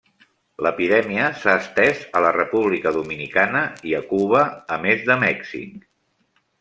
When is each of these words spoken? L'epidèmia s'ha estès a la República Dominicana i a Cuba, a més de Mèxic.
L'epidèmia 0.67 1.25
s'ha 1.41 1.53
estès 1.63 2.01
a 2.19 2.23
la 2.27 2.31
República 2.37 2.93
Dominicana 2.97 3.61
i 3.91 3.93
a 3.99 4.01
Cuba, 4.15 4.43
a 4.77 4.81
més 4.87 5.05
de 5.11 5.19
Mèxic. 5.27 5.77